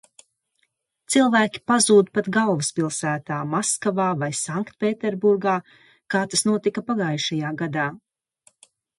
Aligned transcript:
Cilvēki 1.15 1.59
pazūd 1.71 2.07
pat 2.17 2.29
galvaspilsētā 2.37 3.35
Maskavā 3.51 4.07
vai 4.23 4.29
Sanktpēterburgā, 4.39 5.53
kā 6.15 6.23
tas 6.33 6.43
notika 6.53 6.83
pagājušajā 6.89 7.53
gadā. 7.61 7.85